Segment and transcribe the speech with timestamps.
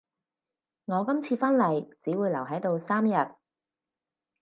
[0.85, 3.35] 我今次返嚟只會留喺度三日